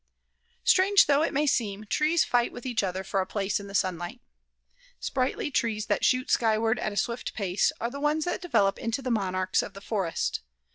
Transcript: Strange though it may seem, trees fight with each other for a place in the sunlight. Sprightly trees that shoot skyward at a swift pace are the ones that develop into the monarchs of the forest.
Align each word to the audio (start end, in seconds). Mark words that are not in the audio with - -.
Strange 0.63 1.05
though 1.05 1.21
it 1.21 1.31
may 1.31 1.45
seem, 1.45 1.83
trees 1.85 2.23
fight 2.25 2.51
with 2.51 2.65
each 2.65 2.81
other 2.81 3.03
for 3.03 3.21
a 3.21 3.25
place 3.27 3.59
in 3.59 3.67
the 3.67 3.75
sunlight. 3.75 4.19
Sprightly 4.99 5.51
trees 5.51 5.85
that 5.85 6.03
shoot 6.03 6.31
skyward 6.31 6.79
at 6.79 6.91
a 6.91 6.97
swift 6.97 7.35
pace 7.35 7.71
are 7.79 7.91
the 7.91 8.01
ones 8.01 8.25
that 8.25 8.41
develop 8.41 8.79
into 8.79 9.03
the 9.03 9.11
monarchs 9.11 9.61
of 9.61 9.73
the 9.75 9.79
forest. 9.81 10.39